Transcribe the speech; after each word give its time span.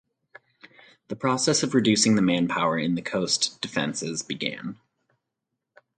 A 1.11 1.15
process 1.15 1.61
of 1.61 1.75
reducing 1.75 2.15
the 2.15 2.23
manpower 2.23 2.75
in 2.75 2.95
the 2.95 3.03
coast 3.03 3.61
defences 3.61 4.23
began. 4.23 4.79